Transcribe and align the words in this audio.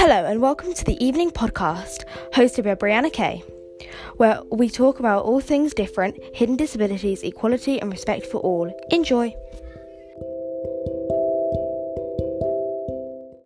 Hello, 0.00 0.24
and 0.26 0.40
welcome 0.40 0.72
to 0.74 0.84
the 0.84 1.04
evening 1.04 1.32
podcast 1.32 2.04
hosted 2.32 2.62
by 2.62 2.76
Brianna 2.76 3.12
Kay, 3.12 3.42
where 4.16 4.40
we 4.48 4.70
talk 4.70 5.00
about 5.00 5.24
all 5.24 5.40
things 5.40 5.74
different, 5.74 6.16
hidden 6.32 6.54
disabilities, 6.54 7.24
equality, 7.24 7.80
and 7.80 7.90
respect 7.90 8.24
for 8.24 8.38
all. 8.38 8.72
Enjoy! 8.92 9.34